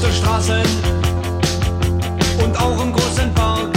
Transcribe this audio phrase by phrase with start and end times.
[0.00, 0.62] rote Straßen
[2.42, 3.69] und auch im großen Park.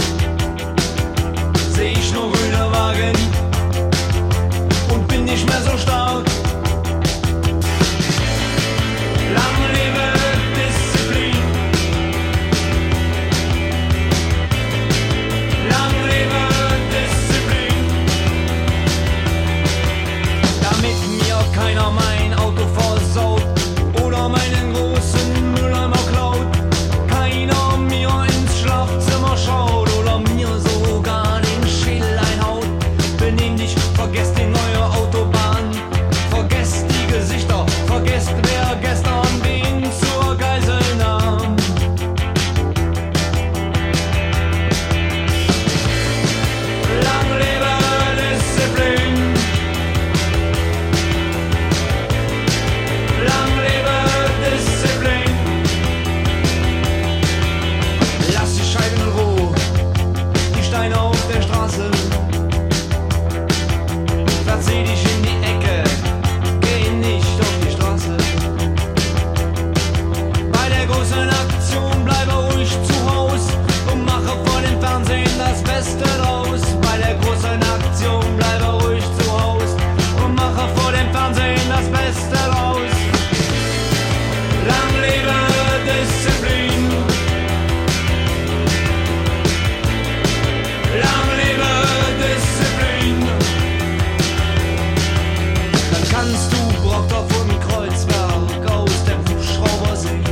[96.24, 100.24] kannst du Brockhoff und Kreuzberg aus dem Hubschrauber sehen.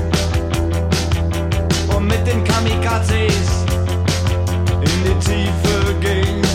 [1.94, 3.64] Und mit den Kamikazes
[4.80, 6.51] in die Tiefe gehen.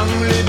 [0.00, 0.39] young lady.